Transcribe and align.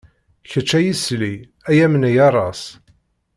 Kečč 0.49 0.69
ay 0.77 0.87
isli, 0.91 1.33
ay 1.69 1.77
amnay 1.85 2.17
aras. 2.27 2.61